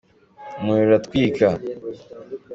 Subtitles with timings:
[0.59, 1.47] umuriro uratwika.